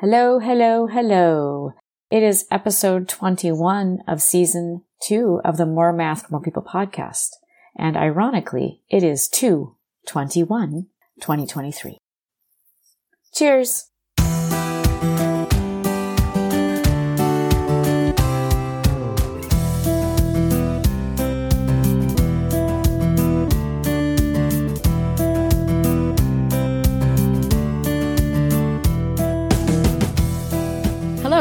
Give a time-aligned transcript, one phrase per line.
[0.00, 1.74] Hello, hello, hello.
[2.08, 7.30] It is episode 21 of season two of the More Math More People podcast.
[7.76, 9.74] And ironically, it is 2
[10.06, 10.86] 21
[11.20, 11.98] 2023.
[13.34, 13.87] Cheers.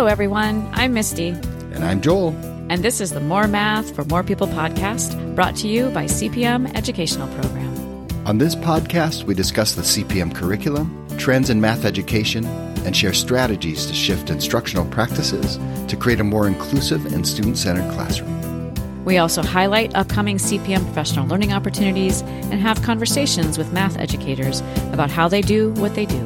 [0.07, 0.69] Hello, everyone.
[0.71, 1.31] I'm Misty.
[1.31, 2.29] And I'm Joel.
[2.69, 6.73] And this is the More Math for More People podcast brought to you by CPM
[6.77, 8.07] Educational Program.
[8.25, 12.45] On this podcast, we discuss the CPM curriculum, trends in math education,
[12.85, 17.91] and share strategies to shift instructional practices to create a more inclusive and student centered
[17.91, 18.73] classroom.
[19.03, 24.61] We also highlight upcoming CPM professional learning opportunities and have conversations with math educators
[24.93, 26.25] about how they do what they do.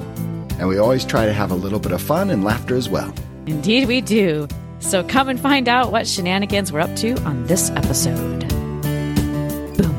[0.59, 3.11] And we always try to have a little bit of fun and laughter as well.
[3.47, 4.47] Indeed, we do.
[4.79, 8.47] So come and find out what shenanigans we're up to on this episode.
[9.77, 9.97] Boom.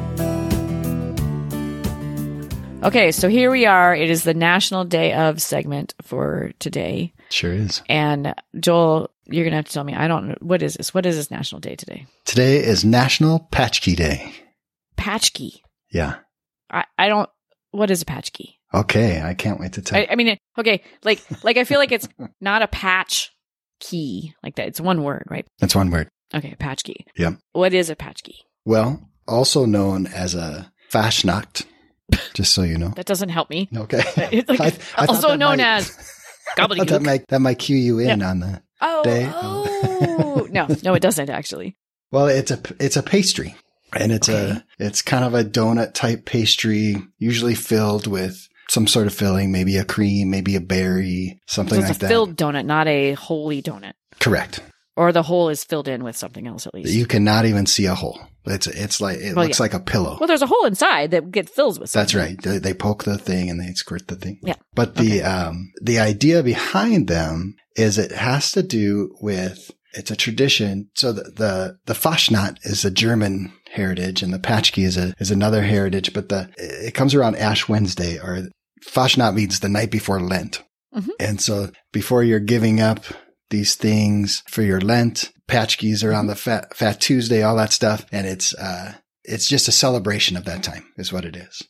[2.84, 3.94] Okay, so here we are.
[3.94, 7.12] It is the National Day of segment for today.
[7.30, 7.82] Sure is.
[7.88, 9.94] And Joel, you're going to have to tell me.
[9.94, 10.36] I don't know.
[10.40, 10.94] What is this?
[10.94, 12.06] What is this National Day today?
[12.24, 14.32] Today is National Patchkey Day.
[14.96, 15.62] Patchkey.
[15.90, 16.16] Yeah.
[16.70, 17.28] I, I don't.
[17.72, 18.56] What is a patchkey?
[18.74, 19.98] Okay, I can't wait to tell.
[20.00, 22.08] I, I mean, okay, like like I feel like it's
[22.40, 23.30] not a patch
[23.80, 24.68] key like that.
[24.68, 25.46] It's one word, right?
[25.58, 26.08] That's one word.
[26.34, 27.04] Okay, patch key.
[27.16, 27.34] Yep.
[27.52, 28.36] What is a patch key?
[28.64, 31.66] Well, also known as a Fashnacht,
[32.34, 32.88] just so you know.
[32.96, 33.68] That doesn't help me.
[33.76, 34.02] Okay.
[34.32, 34.60] It's like
[34.96, 35.90] I- I also known might- as
[36.56, 38.62] thought that might, that might cue you in on the.
[38.80, 39.28] Oh, day.
[39.32, 40.48] oh.
[40.50, 41.76] no, no, it doesn't actually.
[42.10, 43.54] Well, it's a it's a pastry,
[43.96, 44.50] and it's Okay.
[44.58, 49.52] a it's kind of a donut type pastry, usually filled with some sort of filling,
[49.52, 52.08] maybe a cream, maybe a berry, something So it's like a that.
[52.08, 53.92] filled donut, not a holy donut.
[54.18, 54.60] Correct.
[54.96, 56.92] Or the hole is filled in with something else at least.
[56.92, 58.18] You cannot even see a hole.
[58.44, 59.64] It's it's like it Well, looks yeah.
[59.64, 60.16] like a pillow.
[60.18, 62.02] well, there's a hole inside that gets filled with something.
[62.18, 62.42] That's right.
[62.42, 64.40] They, they poke the thing and they squirt the thing.
[64.42, 64.56] Yeah.
[64.74, 70.16] But the um the idea behind them is it has to do with it's a
[70.16, 70.88] tradition.
[70.94, 75.62] So the the, the is a German heritage and the Patchkey is a is another
[75.62, 78.48] heritage, but the it comes around Ash Wednesday or
[78.84, 80.62] Fastnacht means the night before Lent.
[80.94, 81.08] Mhm.
[81.20, 83.04] And so before you're giving up
[83.50, 88.04] these things for your Lent, Patchkeys are on the Fat Fat Tuesday, all that stuff,
[88.12, 88.94] and it's uh
[89.24, 91.62] it's just a celebration of that time is what it is.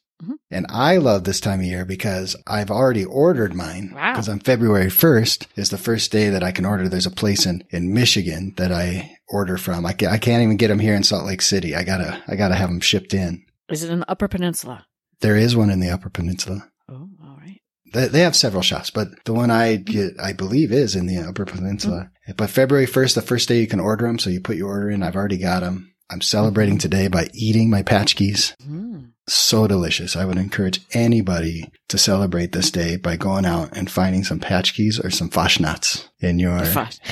[0.52, 3.90] And I love this time of year because I've already ordered mine.
[3.92, 4.12] Wow.
[4.12, 6.88] Because on February 1st is the first day that I can order.
[6.88, 9.84] There's a place in, in Michigan that I order from.
[9.84, 11.74] I, ca- I can't even get them here in Salt Lake City.
[11.74, 13.44] I gotta, I gotta have them shipped in.
[13.68, 14.86] Is it in the Upper Peninsula?
[15.22, 16.70] There is one in the Upper Peninsula.
[17.92, 21.18] They, they have several shops, but the one I get, I believe is in the
[21.18, 22.10] Upper Peninsula.
[22.28, 22.32] Mm-hmm.
[22.36, 24.18] But February 1st, the first day you can order them.
[24.18, 25.02] So you put your order in.
[25.02, 25.92] I've already got them.
[26.10, 28.54] I'm celebrating today by eating my patchkeys.
[28.62, 29.12] Mm.
[29.28, 30.14] so delicious.
[30.14, 35.00] I would encourage anybody to celebrate this day by going out and finding some patchkeys
[35.02, 36.60] or some Fashnuts in your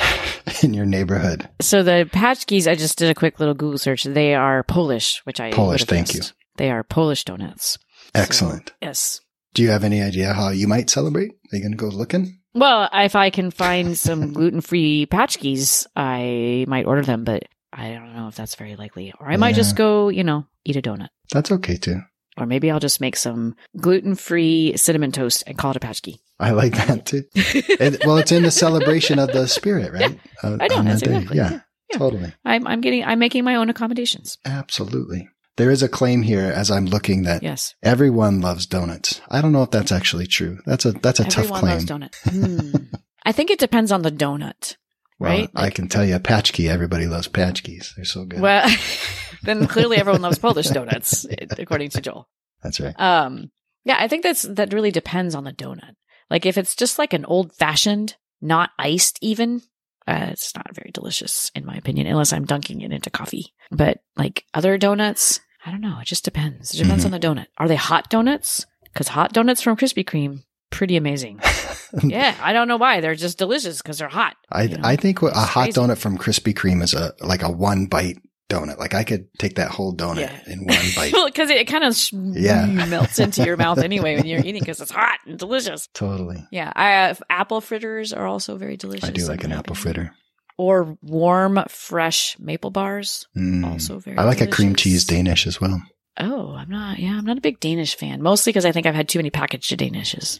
[0.63, 1.49] in your neighborhood.
[1.61, 4.05] So the patchkeys, I just did a quick little Google search.
[4.05, 6.35] They are Polish, which I Polish, thank guessed.
[6.57, 7.79] They are Polish donuts.
[8.15, 8.69] Excellent.
[8.69, 9.21] So, yes.
[9.55, 11.31] Do you have any idea how you might celebrate?
[11.53, 12.39] Are you going to go looking?
[12.55, 18.15] Well, if I can find some gluten-free patchkeys, I might order them, but I don't
[18.15, 19.13] know if that's very likely.
[19.21, 19.57] Or I might Yeah.
[19.57, 21.09] just go, you know, eat a donut.
[21.33, 22.01] That's okay too.
[22.37, 26.21] Or maybe I'll just make some gluten-free cinnamon toast and call it a patchkey.
[26.39, 27.25] I like that too.
[27.35, 30.19] It, well, it's in the celebration of the spirit, right?
[30.43, 31.37] Uh, I know, that's that exactly.
[31.37, 31.61] Yeah, Yeah,
[31.93, 31.99] yeah.
[31.99, 32.33] totally.
[32.45, 34.39] I'm, I'm getting, I'm making my own accommodations.
[34.45, 35.29] Absolutely.
[35.61, 37.75] There is a claim here as I'm looking that Yes.
[37.83, 39.21] everyone loves donuts.
[39.29, 40.59] I don't know if that's actually true.
[40.65, 41.73] That's a that's a tough Everyone claim.
[41.73, 42.15] loves donut.
[42.25, 42.85] Hmm.
[43.25, 44.77] I think it depends on the donut.
[45.19, 45.51] Well, right?
[45.55, 46.71] I Like- can tell you, Patchkey.
[46.71, 47.93] Everybody loves Patchkeys.
[47.95, 48.41] They're so good.
[48.41, 48.67] Well,
[49.43, 51.27] then clearly everyone loves Polish donuts,
[51.59, 52.27] according to Joel.
[52.63, 52.99] That's right.
[52.99, 53.51] Um,
[53.85, 55.93] yeah, I think that's that really depends on the donut.
[56.31, 59.61] Like if it's just like an old fashioned, not iced even,
[60.09, 63.53] uh, it's not very delicious in my opinion, unless I'm dunking it into coffee.
[63.71, 65.99] But like other donuts, I don't know.
[66.01, 66.75] It just depends.
[66.75, 67.07] It depends Mhm.
[67.07, 67.47] on the donut.
[67.59, 68.65] Are they hot donuts?
[68.85, 71.41] Because hot donuts from Krispy Kreme, pretty amazing.
[72.03, 74.37] yeah, I don't know why they're just delicious because they're hot.
[74.51, 74.81] I you know?
[74.85, 78.19] I think a hot donut from Krispy Kreme is a like a one bite
[78.49, 78.79] donut.
[78.79, 80.53] Like I could take that whole donut Yeah.
[80.53, 81.13] in one bite.
[81.13, 82.67] well, because it kind of sh- Yeah.
[82.89, 85.89] melts into your mouth anyway when you're eating because it's hot and delicious.
[85.95, 86.45] totally.
[86.51, 89.09] Yeah, I, uh, apple fritters are also very delicious.
[89.09, 90.13] I do like an apple fritter.
[90.61, 93.65] Or warm, fresh maple bars, Mm.
[93.67, 94.19] also very.
[94.19, 95.81] I like a cream cheese Danish as well.
[96.19, 96.99] Oh, I'm not.
[96.99, 98.21] Yeah, I'm not a big Danish fan.
[98.21, 100.39] Mostly because I think I've had too many packaged Danishes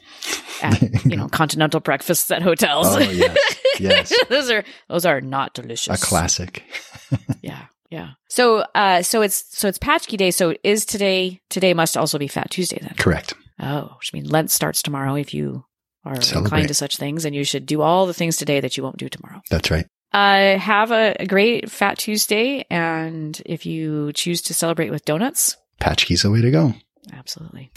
[0.63, 2.89] at you know continental breakfasts at hotels.
[2.89, 4.13] Oh yes, yes.
[4.29, 6.03] those are those are not delicious.
[6.03, 6.65] A classic.
[7.43, 8.11] yeah, yeah.
[8.29, 10.33] So, uh, so it's so it's Patchkey Day.
[10.33, 11.41] So is today?
[11.49, 12.95] Today must also be Fat Tuesday then.
[12.99, 13.33] Correct.
[13.59, 15.15] Oh, which means Lent starts tomorrow.
[15.15, 15.65] If you
[16.05, 16.45] are Celebrate.
[16.45, 18.99] inclined to such things, and you should do all the things today that you won't
[18.99, 19.41] do tomorrow.
[19.51, 19.87] That's right.
[20.13, 25.57] Uh, have a, a great Fat Tuesday, and if you choose to celebrate with donuts,
[25.81, 26.75] Patchkey's the way to go.
[27.13, 27.71] absolutely.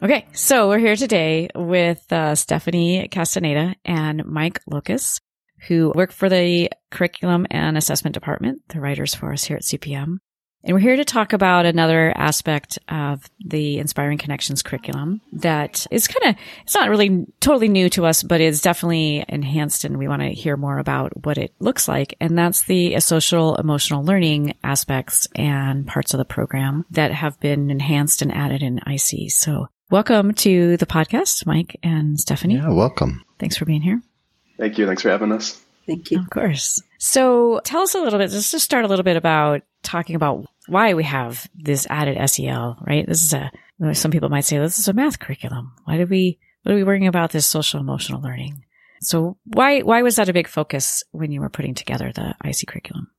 [0.00, 5.20] Okay, so we're here today with uh, Stephanie Castaneda and Mike Locus,
[5.66, 10.18] who work for the Curriculum and Assessment Department, the writers for us here at CPM.
[10.64, 16.08] And we're here to talk about another aspect of the Inspiring Connections curriculum that is
[16.08, 20.08] kind of, it's not really totally new to us, but it's definitely enhanced and we
[20.08, 22.16] want to hear more about what it looks like.
[22.20, 27.70] And that's the social emotional learning aspects and parts of the program that have been
[27.70, 29.30] enhanced and added in IC.
[29.30, 32.56] So welcome to the podcast, Mike and Stephanie.
[32.56, 33.24] Yeah, welcome.
[33.38, 34.02] Thanks for being here.
[34.58, 34.86] Thank you.
[34.86, 35.64] Thanks for having us.
[35.88, 36.18] Thank you.
[36.20, 36.82] Of course.
[36.98, 40.44] So tell us a little bit, just to start a little bit about talking about
[40.66, 43.06] why we have this added SEL, right?
[43.06, 43.50] This is a,
[43.94, 45.72] some people might say this is a math curriculum.
[45.84, 48.66] Why did we, what are we worrying about this social emotional learning?
[49.00, 52.66] So why, why was that a big focus when you were putting together the IC
[52.68, 53.10] curriculum?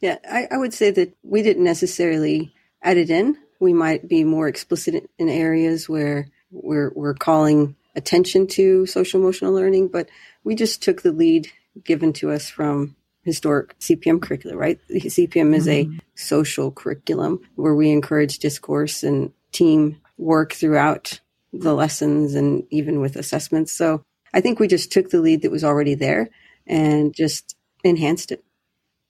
[0.00, 3.36] Yeah, I, I would say that we didn't necessarily add it in.
[3.60, 9.52] We might be more explicit in areas where we're, we're calling attention to social emotional
[9.52, 10.08] learning, but
[10.44, 11.50] we just took the lead
[11.84, 14.78] given to us from historic CPM curricula, right?
[14.88, 15.98] The CPM is a mm-hmm.
[16.14, 21.20] social curriculum where we encourage discourse and team work throughout
[21.52, 23.72] the lessons and even with assessments.
[23.72, 24.02] So
[24.32, 26.30] I think we just took the lead that was already there
[26.66, 28.44] and just enhanced it.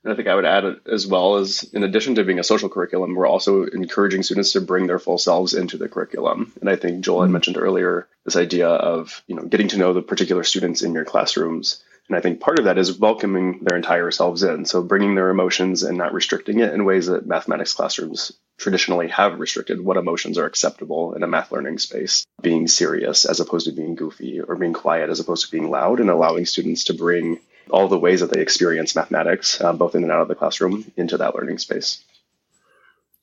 [0.05, 2.69] And I think I would add as well as in addition to being a social
[2.69, 6.53] curriculum, we're also encouraging students to bring their full selves into the curriculum.
[6.61, 7.33] And I think Joel had mm-hmm.
[7.33, 11.05] mentioned earlier this idea of, you know, getting to know the particular students in your
[11.05, 11.83] classrooms.
[12.09, 14.65] And I think part of that is welcoming their entire selves in.
[14.65, 19.41] So bringing their emotions and not restricting it in ways that mathematics classrooms traditionally have
[19.41, 22.25] restricted what emotions are acceptable in a math learning space.
[22.41, 26.01] Being serious as opposed to being goofy or being quiet as opposed to being loud
[26.01, 30.05] and allowing students to bring all the ways that they experience mathematics, uh, both in
[30.05, 32.05] and out of the classroom, into that learning space.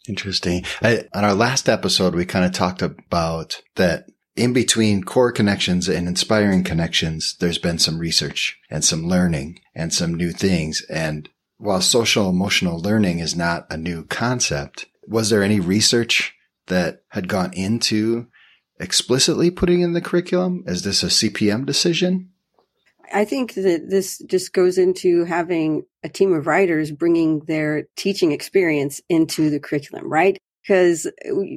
[0.07, 0.65] Interesting.
[0.81, 5.87] I, on our last episode, we kind of talked about that in between core connections
[5.87, 10.83] and inspiring connections, there's been some research and some learning and some new things.
[10.89, 16.33] And while social emotional learning is not a new concept, was there any research
[16.67, 18.27] that had gone into
[18.79, 20.63] explicitly putting in the curriculum?
[20.65, 22.29] Is this a CPM decision?
[23.13, 28.31] I think that this just goes into having a team of writers bringing their teaching
[28.31, 30.37] experience into the curriculum, right?
[30.63, 31.07] Because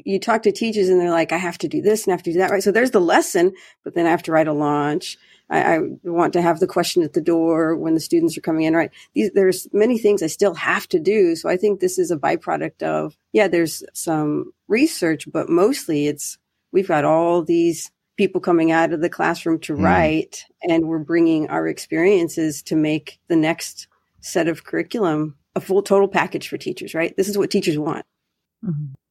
[0.05, 2.25] you talk to teachers and they're like, I have to do this and I have
[2.25, 2.63] to do that, right?
[2.63, 3.53] So there's the lesson,
[3.85, 5.17] but then I have to write a launch.
[5.49, 8.65] I, I want to have the question at the door when the students are coming
[8.65, 8.91] in, right?
[9.15, 11.37] These, there's many things I still have to do.
[11.37, 16.37] So I think this is a byproduct of, yeah, there's some research, but mostly it's,
[16.73, 19.83] we've got all these people coming out of the classroom to Mm.
[19.85, 23.87] write and we're bringing our experiences to make the next
[24.21, 28.05] set of curriculum a full total package for teachers right this is what teachers want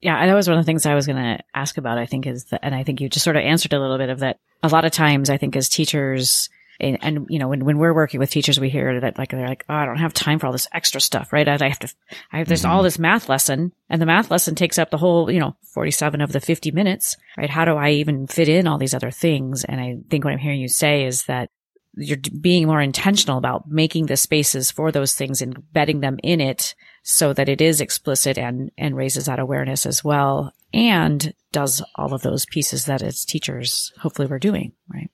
[0.05, 1.97] Yeah, and that was one of the things I was going to ask about.
[1.97, 4.11] I think is that, and I think you just sort of answered a little bit
[4.11, 4.37] of that.
[4.61, 6.47] A lot of times, I think as teachers,
[6.79, 9.47] and, and you know, when when we're working with teachers, we hear that like they're
[9.47, 11.47] like, oh, I don't have time for all this extra stuff, right?
[11.47, 11.91] I, I have to,
[12.31, 12.83] I have, there's all mm-hmm.
[12.83, 16.21] this math lesson, and the math lesson takes up the whole, you know, forty seven
[16.21, 17.49] of the fifty minutes, right?
[17.49, 19.63] How do I even fit in all these other things?
[19.63, 21.49] And I think what I'm hearing you say is that
[21.95, 26.41] you're being more intentional about making the spaces for those things and embedding them in
[26.41, 26.75] it
[27.07, 32.13] so that it is explicit and and raises that awareness as well and does all
[32.13, 35.09] of those pieces that as teachers hopefully we're doing right?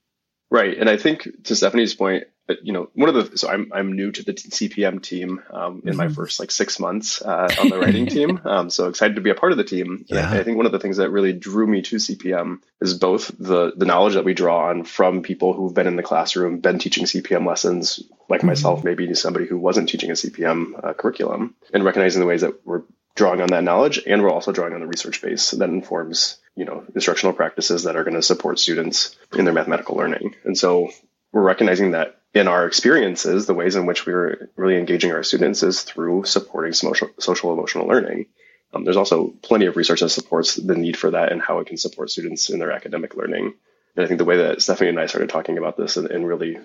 [0.50, 3.72] Right, and I think to Stephanie's point, uh, you know, one of the so I'm
[3.74, 6.15] I'm new to the CPM team um, in my Mhm.
[6.15, 8.39] first like six months uh, on the writing team.
[8.46, 10.05] Um, so excited to be a part of the team.
[10.12, 10.31] I, Yeah.
[10.31, 13.74] I think one of the things that really drew me to CPM is both the
[13.75, 17.05] the knowledge that we draw on from people who've been in the classroom, been teaching
[17.05, 18.46] CPM lessons, like Mhm.
[18.48, 22.65] myself, maybe somebody who wasn't teaching a CPM uh, curriculum, and recognizing the ways that
[22.65, 22.84] we're
[23.15, 26.65] drawing on that knowledge, and we're also drawing on the research base that informs you
[26.65, 30.34] know instructional practices that are going to support students in their mathematical learning.
[30.46, 30.89] And so
[31.34, 35.63] we're recognizing that in our experiences, the ways in which we're really engaging our students
[35.63, 38.27] is through supporting social, social emotional learning.
[38.73, 41.67] Um, there's also plenty of research that supports the need for that and how it
[41.67, 43.53] can support students in their academic learning.
[43.95, 46.25] And I think the way that Stephanie and I started talking about this and, and
[46.25, 46.57] really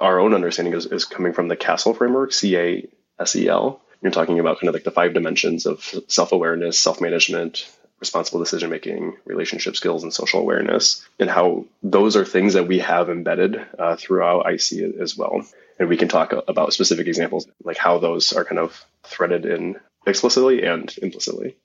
[0.00, 3.80] our own understanding is, is coming from the CASEL framework, C A S E L.
[4.00, 7.68] You're talking about kind of like the five dimensions of self awareness, self management,
[8.00, 12.78] responsible decision making, relationship skills, and social awareness, and how those are things that we
[12.78, 15.42] have embedded uh, throughout IC as well.
[15.78, 19.76] And we can talk about specific examples, like how those are kind of threaded in
[20.06, 21.56] explicitly and implicitly.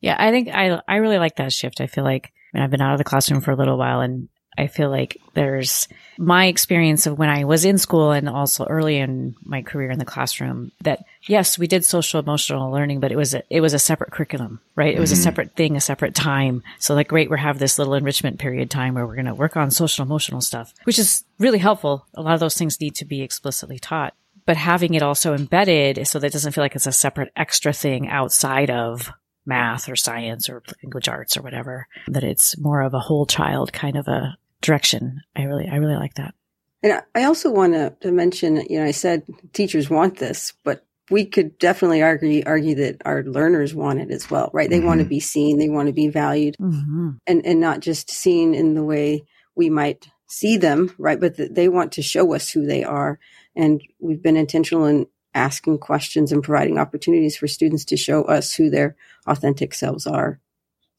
[0.00, 1.80] Yeah, I think I I really like that shift.
[1.80, 4.00] I feel like I mean, I've been out of the classroom for a little while,
[4.00, 8.66] and I feel like there's my experience of when I was in school and also
[8.66, 13.12] early in my career in the classroom that yes, we did social emotional learning, but
[13.12, 14.94] it was a, it was a separate curriculum, right?
[14.94, 15.20] It was mm-hmm.
[15.20, 16.62] a separate thing, a separate time.
[16.78, 19.56] So like, great, we have this little enrichment period time where we're going to work
[19.56, 22.06] on social emotional stuff, which is really helpful.
[22.14, 26.06] A lot of those things need to be explicitly taught, but having it also embedded
[26.06, 29.10] so that it doesn't feel like it's a separate extra thing outside of
[29.44, 33.72] math or science or language arts or whatever, that it's more of a whole child
[33.72, 35.20] kind of a direction.
[35.36, 36.34] I really, I really like that.
[36.82, 40.84] And I also want to, to mention, you know, I said teachers want this, but
[41.10, 44.70] we could definitely argue argue that our learners want it as well, right?
[44.70, 44.86] They mm-hmm.
[44.86, 47.10] want to be seen, they want to be valued, mm-hmm.
[47.26, 51.20] and and not just seen in the way we might see them, right?
[51.20, 53.18] But they want to show us who they are,
[53.54, 58.54] and we've been intentional in asking questions and providing opportunities for students to show us
[58.54, 60.40] who their authentic selves are.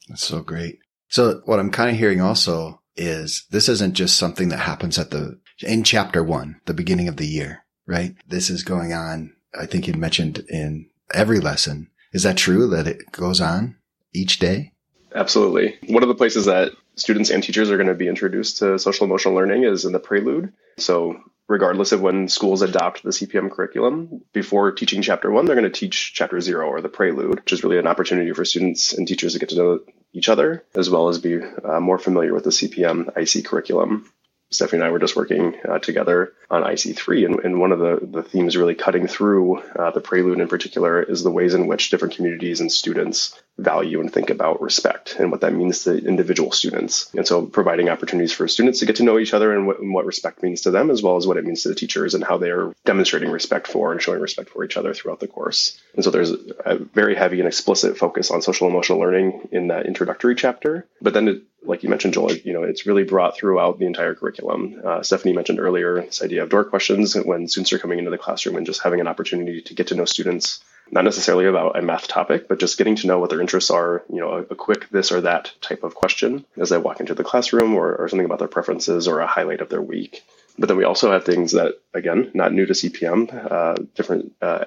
[0.08, 0.79] That's so great.
[1.08, 5.12] So what I'm kind of hearing also is this isn't just something that happens at
[5.12, 8.16] the, in chapter one, the beginning of the year, right?
[8.28, 9.34] This is going on.
[9.60, 11.90] I think you mentioned in every lesson.
[12.12, 13.76] Is that true that it goes on
[14.14, 14.74] each day?
[15.16, 15.78] Absolutely.
[15.88, 19.06] One of the places that students and teachers are going to be introduced to social
[19.06, 20.54] emotional learning is in the prelude.
[20.78, 25.72] So regardless of when schools adopt the CPM curriculum, before teaching chapter one, they're going
[25.72, 29.08] to teach chapter zero or the prelude, which is really an opportunity for students and
[29.08, 29.80] teachers to get to know
[30.13, 34.10] each other, as well as be uh, more familiar with the CPM IC curriculum.
[34.51, 38.00] Stephanie and I were just working uh, together on IC3, and, and, one of the,
[38.03, 41.89] the themes really cutting through uh, the prelude in particular is the ways in which
[41.89, 46.52] different communities and students value and think about respect and what that means to individual
[46.52, 47.14] students.
[47.14, 49.94] And so providing opportunities for students to get to know each other and what, and
[49.94, 52.24] what respect means to them, as well as what it means to the teachers and
[52.24, 55.80] how they are demonstrating respect for and showing respect for each other throughout the course.
[55.94, 59.86] And so there's a very heavy and explicit focus on social emotional learning in that
[59.86, 60.88] introductory chapter.
[61.02, 64.16] But then, it, like you mentioned, Joel, you know, it's really brought throughout the entire
[64.16, 64.82] curriculum.
[64.84, 68.18] Uh, Stephanie mentioned earlier this idea of door questions when students are coming into the
[68.18, 71.82] classroom and just having an opportunity to get to know students not necessarily about a
[71.82, 74.56] math topic, but just getting to know what their interests are, you know, a, a
[74.56, 78.08] quick this or that type of question as they walk into the classroom or, or
[78.08, 80.24] something about their preferences or a highlight of their week.
[80.58, 84.66] But then we also have things that, again, not new to CPM, uh, different uh,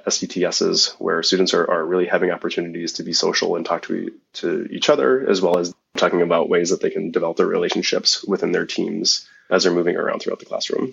[0.99, 4.89] where students are, are really having opportunities to be social and talk to, to each
[4.89, 8.67] other, as well as talking about ways that they can develop their relationships within their
[8.67, 10.93] teams as they're moving around throughout the classroom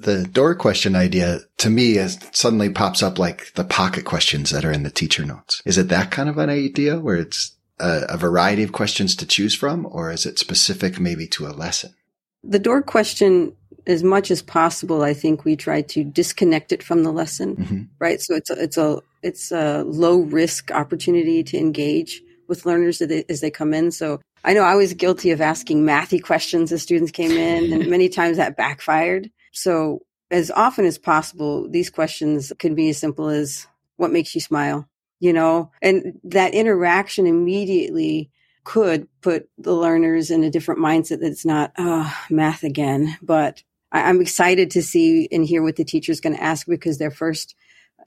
[0.00, 4.64] the door question idea to me is suddenly pops up like the pocket questions that
[4.64, 5.62] are in the teacher notes.
[5.64, 9.26] Is it that kind of an idea where it's a, a variety of questions to
[9.26, 11.94] choose from, or is it specific maybe to a lesson?
[12.42, 13.54] The door question,
[13.86, 17.82] as much as possible, I think we try to disconnect it from the lesson, mm-hmm.
[17.98, 18.20] right?
[18.20, 23.40] So it's a, it's a it's a low risk opportunity to engage with learners as
[23.40, 23.90] they come in.
[23.90, 27.86] So I know I was guilty of asking mathy questions as students came in, and
[27.90, 29.30] many times that backfired.
[29.50, 33.66] So as often as possible, these questions can be as simple as
[33.96, 34.88] what makes you smile,
[35.18, 38.30] you know, and that interaction immediately
[38.64, 43.16] could put the learners in a different mindset that's not, oh, math again.
[43.22, 46.98] But I, am excited to see and hear what the teacher's going to ask because
[46.98, 47.54] their first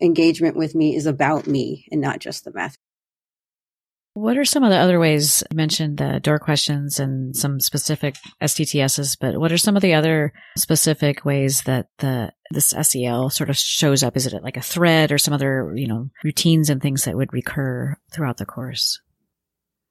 [0.02, 2.78] engagement with me is about me and not just the math.
[4.16, 8.16] What are some of the other ways you mentioned the door questions and some specific
[8.40, 13.50] STTSs, but what are some of the other specific ways that the this SEL sort
[13.50, 14.16] of shows up?
[14.16, 17.34] Is it like a thread or some other, you know, routines and things that would
[17.34, 19.02] recur throughout the course?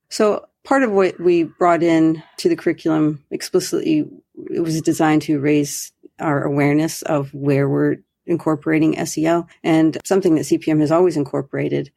[0.09, 4.09] So part of what we brought in to the curriculum explicitly,
[4.50, 10.43] it was designed to raise our awareness of where we're incorporating SEL and something that
[10.43, 11.91] CPM has always incorporated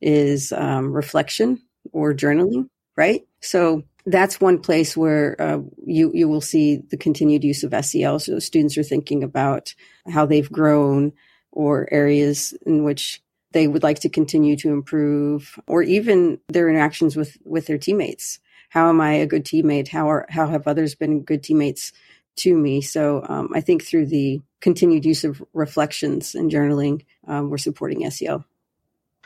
[0.00, 1.60] is um, reflection
[1.92, 3.22] or journaling, right?
[3.40, 8.18] So that's one place where uh, you you will see the continued use of SEL.
[8.18, 9.74] So students are thinking about
[10.10, 11.12] how they've grown
[11.52, 13.22] or areas in which
[13.52, 18.40] they would like to continue to improve, or even their interactions with with their teammates.
[18.70, 19.88] How am I a good teammate?
[19.88, 21.92] How are how have others been good teammates
[22.36, 22.80] to me?
[22.80, 28.08] So um, I think through the continued use of reflections and journaling, um, we're supporting
[28.10, 28.44] SEL.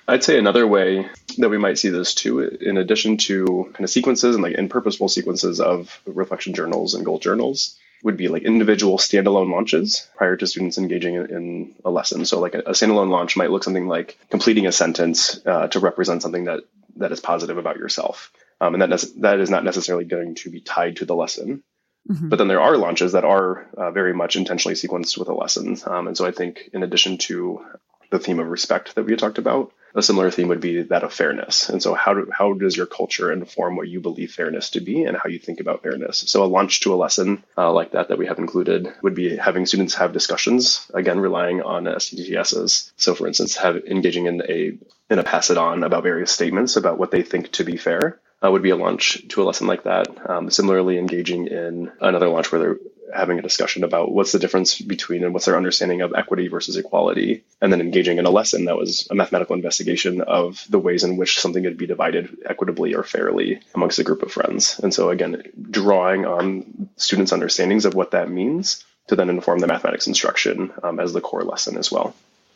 [0.08, 1.08] I'd say another way
[1.38, 4.68] that we might see this too, in addition to kind of sequences and like in
[4.68, 10.36] purposeful sequences of reflection journals and goal journals, would be like individual standalone launches prior
[10.36, 12.24] to students engaging in, a lesson.
[12.24, 15.80] So like a, a, standalone launch might look something like completing a sentence uh, to
[15.80, 16.60] represent something that
[16.96, 20.60] that is positive about yourself, um, and that that is not necessarily going to be
[20.60, 21.62] tied to the lesson.
[22.08, 22.28] Mm-hmm.
[22.28, 25.76] But then there are launches that are uh, very much intentionally sequenced with a lesson.
[25.84, 27.64] Um, and so I think, in addition to
[28.10, 31.02] the theme of respect that we had talked about, a similar theme would be that
[31.02, 31.70] of fairness.
[31.70, 35.04] And so, how do, how does your culture inform what you believe fairness to be
[35.04, 36.18] and how you think about fairness?
[36.26, 39.36] So, a launch to a lesson uh, like that that we have included would be
[39.36, 42.92] having students have discussions, again relying on STTSs.
[42.96, 46.76] So, for instance, have engaging in a in a pass it on about various statements
[46.76, 48.20] about what they think to be fair.
[48.44, 50.08] Uh, would be a launch to a lesson like that.
[50.28, 52.76] Um, similarly, engaging in another launch where
[53.14, 56.76] having a discussion about what's the difference between and what's their understanding of equity versus
[56.76, 61.04] equality, and then engaging in a lesson that was a mathematical investigation of the ways
[61.04, 64.78] in which something could be divided equitably or fairly amongst a group of friends.
[64.80, 69.66] And so, again, drawing on students' understandings of what that means to then inform the
[69.66, 72.14] mathematics instruction um, as the core lesson as well.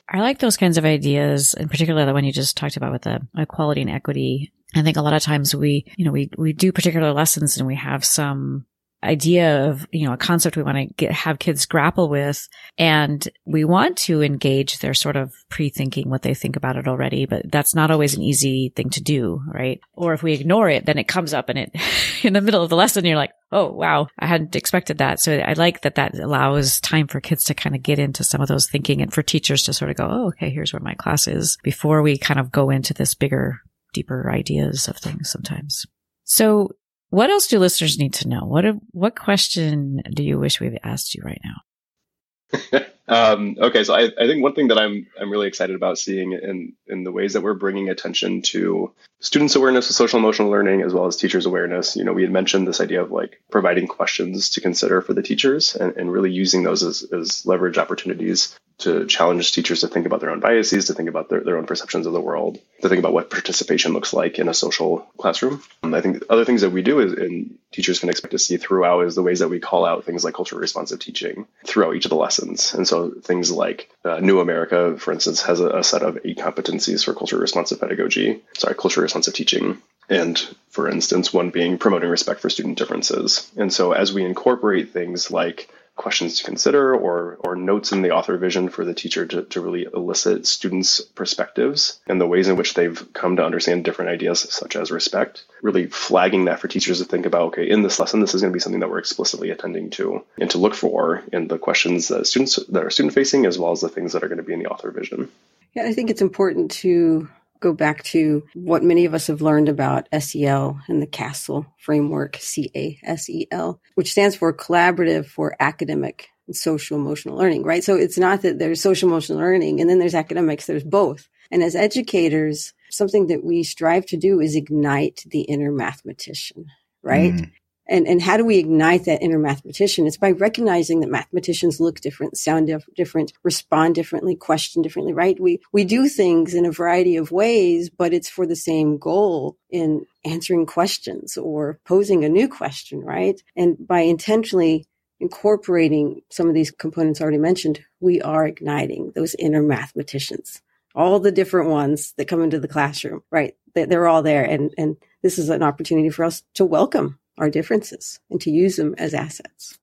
[0.08, 3.02] I like those kinds of ideas, in particular the one you just talked about with
[3.02, 4.52] the equality and equity.
[4.74, 7.66] I think a lot of times we, you know, we, we do particular lessons and
[7.66, 8.66] we have some
[9.02, 12.48] idea of, you know, a concept we want to get, have kids grapple with.
[12.76, 17.26] And we want to engage their sort of pre-thinking what they think about it already,
[17.26, 19.80] but that's not always an easy thing to do, right?
[19.94, 21.74] Or if we ignore it, then it comes up and it,
[22.22, 25.18] in the middle of the lesson, you're like, oh, wow, I hadn't expected that.
[25.18, 28.40] So I like that that allows time for kids to kind of get into some
[28.40, 30.94] of those thinking and for teachers to sort of go, oh, okay, here's where my
[30.94, 33.60] class is before we kind of go into this bigger,
[33.92, 35.86] deeper ideas of things sometimes.
[36.24, 36.70] So
[37.10, 38.40] what else do listeners need to know?
[38.44, 42.80] What what question do you wish we've asked you right now?
[43.10, 46.32] um, okay, so I, I think one thing that I'm I'm really excited about seeing
[46.32, 50.82] in in the ways that we're bringing attention to students' awareness of social emotional learning
[50.82, 51.96] as well as teachers' awareness.
[51.96, 55.22] You know, we had mentioned this idea of like providing questions to consider for the
[55.22, 60.06] teachers and, and really using those as, as leverage opportunities to challenge teachers to think
[60.06, 62.88] about their own biases, to think about their, their own perceptions of the world, to
[62.88, 65.62] think about what participation looks like in a social classroom.
[65.82, 68.56] And I think other things that we do is, and teachers can expect to see
[68.56, 72.06] throughout is the ways that we call out things like culturally responsive teaching throughout each
[72.06, 72.74] of the lessons.
[72.74, 76.38] And so things like uh, New America, for instance, has a, a set of eight
[76.38, 79.78] competencies for culturally responsive pedagogy, sorry, culturally responsive teaching.
[80.08, 80.38] And
[80.70, 83.50] for instance, one being promoting respect for student differences.
[83.56, 88.10] And so as we incorporate things like questions to consider or, or notes in the
[88.10, 92.56] author vision for the teacher to, to really elicit students' perspectives and the ways in
[92.56, 95.44] which they've come to understand different ideas, such as respect.
[95.60, 98.50] Really flagging that for teachers to think about, okay, in this lesson, this is going
[98.50, 102.08] to be something that we're explicitly attending to and to look for in the questions
[102.08, 104.42] that students that are student facing, as well as the things that are going to
[104.42, 105.30] be in the author vision.
[105.74, 107.28] Yeah, I think it's important to
[107.60, 112.36] go back to what many of us have learned about SEL and the CASEL framework,
[112.40, 117.62] C A S E L, which stands for Collaborative for Academic and Social Emotional Learning,
[117.62, 117.84] right?
[117.84, 121.28] So it's not that there's social emotional learning and then there's academics, there's both.
[121.50, 126.66] And as educators, something that we strive to do is ignite the inner mathematician,
[127.02, 127.34] right?
[127.34, 127.50] Mm.
[127.90, 130.06] And, and how do we ignite that inner mathematician?
[130.06, 135.38] It's by recognizing that mathematicians look different, sound dif- different, respond differently, question differently, right?
[135.40, 139.56] We, we do things in a variety of ways, but it's for the same goal
[139.70, 143.42] in answering questions or posing a new question, right?
[143.56, 144.86] And by intentionally
[145.18, 150.62] incorporating some of these components already mentioned, we are igniting those inner mathematicians.
[150.94, 153.54] All the different ones that come into the classroom, right?
[153.74, 154.44] They're all there.
[154.44, 158.76] And, and this is an opportunity for us to welcome our differences and to use
[158.76, 159.78] them as assets.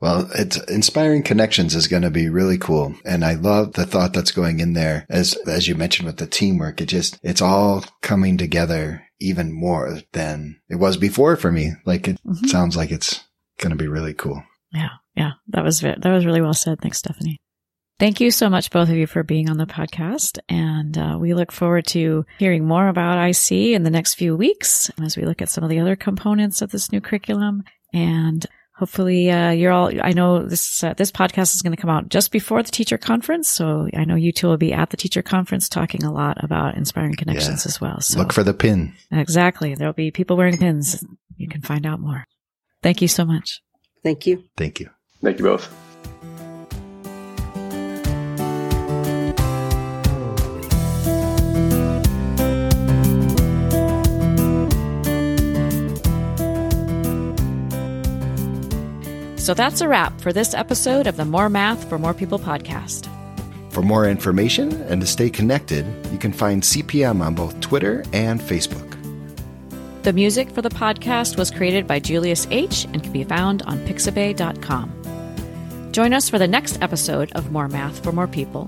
[0.00, 2.94] Well, it's inspiring connections is going to be really cool.
[3.04, 5.04] And I love the thought that's going in there.
[5.10, 9.98] As, as you mentioned with the teamwork, it just, it's all coming together even more
[10.12, 11.72] than it was before for me.
[11.84, 12.46] Like it mm-hmm.
[12.46, 13.22] sounds like it's
[13.58, 14.42] going to be really cool.
[14.72, 14.88] Yeah.
[15.14, 15.32] Yeah.
[15.48, 16.80] That was, that was really well said.
[16.80, 17.36] Thanks, Stephanie.
[18.00, 20.38] Thank you so much, both of you, for being on the podcast.
[20.48, 24.90] And uh, we look forward to hearing more about IC in the next few weeks
[25.02, 27.62] as we look at some of the other components of this new curriculum.
[27.92, 31.90] And hopefully, uh, you're all, I know this, uh, this podcast is going to come
[31.90, 33.50] out just before the teacher conference.
[33.50, 36.76] So I know you two will be at the teacher conference talking a lot about
[36.78, 37.68] inspiring connections yeah.
[37.68, 38.00] as well.
[38.00, 38.94] So look for the pin.
[39.12, 39.74] Exactly.
[39.74, 41.04] There'll be people wearing pins.
[41.36, 42.24] You can find out more.
[42.82, 43.60] Thank you so much.
[44.02, 44.44] Thank you.
[44.56, 44.88] Thank you.
[45.22, 45.89] Thank you both.
[59.40, 63.08] So that's a wrap for this episode of the More Math for More People podcast.
[63.70, 68.38] For more information and to stay connected, you can find CPM on both Twitter and
[68.38, 68.86] Facebook.
[70.02, 72.84] The music for the podcast was created by Julius H.
[72.92, 74.92] and can be found on pixabay.com.
[75.92, 78.66] Join us for the next episode of More Math for More People.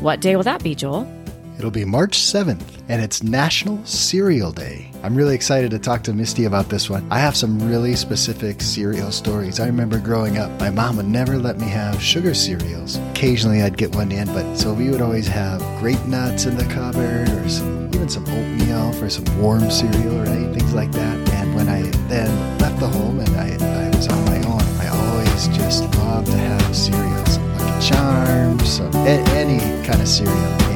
[0.00, 1.10] What day will that be, Joel?
[1.58, 4.90] It'll be March 7th, and it's National Cereal Day.
[5.02, 7.06] I'm really excited to talk to Misty about this one.
[7.10, 9.58] I have some really specific cereal stories.
[9.58, 12.96] I remember growing up, my mom would never let me have sugar cereals.
[13.12, 16.64] Occasionally I'd get one in, but so we would always have grape nuts in the
[16.66, 20.54] cupboard or some, even some oatmeal for some warm cereal, right?
[20.54, 21.16] Things like that.
[21.30, 23.54] And when I then left the home and I,
[23.86, 27.38] I was on my own, I always just loved to have cereals.
[27.38, 30.66] Lucky Charms, any kind of cereal.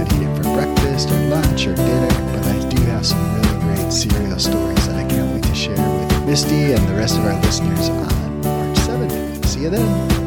[0.00, 2.08] I'd eat it for breakfast or lunch or dinner.
[2.32, 5.76] But I do have some really great cereal stories that I can't wait to share
[5.76, 9.44] with Misty and the rest of our listeners on March 7th.
[9.44, 10.19] See you then.